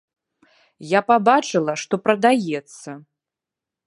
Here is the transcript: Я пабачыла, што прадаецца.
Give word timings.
Я 0.97 1.01
пабачыла, 1.11 1.75
што 1.81 1.93
прадаецца. 2.05 2.89